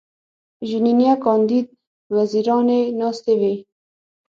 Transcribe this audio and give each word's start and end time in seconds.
ژینینه 0.69 1.09
کاندید 1.23 1.67
وزیرانې 2.15 2.79
ناستې 2.99 3.33
وې. 3.39 3.53